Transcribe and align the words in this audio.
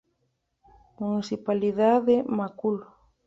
Municipalidad 0.97 2.01
de 2.01 2.23
Macul 2.23 2.87